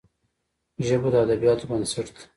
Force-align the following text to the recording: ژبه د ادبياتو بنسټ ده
ژبه 0.85 1.09
د 1.13 1.15
ادبياتو 1.23 1.65
بنسټ 1.69 2.07
ده 2.15 2.21